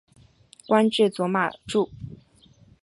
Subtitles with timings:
[0.65, 1.91] 官至左马助。